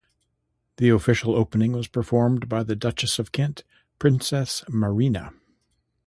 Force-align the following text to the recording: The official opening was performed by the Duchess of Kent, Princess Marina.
The 0.77 0.89
official 0.89 1.35
opening 1.35 1.73
was 1.73 1.87
performed 1.87 2.49
by 2.49 2.63
the 2.63 2.75
Duchess 2.75 3.19
of 3.19 3.31
Kent, 3.31 3.63
Princess 3.99 4.63
Marina. 4.67 5.31